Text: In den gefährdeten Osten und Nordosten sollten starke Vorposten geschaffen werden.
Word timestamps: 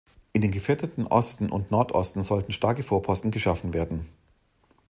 In 0.33 0.41
den 0.41 0.49
gefährdeten 0.49 1.05
Osten 1.05 1.51
und 1.51 1.69
Nordosten 1.69 2.23
sollten 2.23 2.53
starke 2.53 2.81
Vorposten 2.81 3.29
geschaffen 3.29 3.71
werden. 3.71 4.09